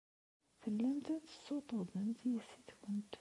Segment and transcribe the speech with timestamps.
[0.61, 3.07] Tellamt tessuṭṭuḍemt yessi-twent.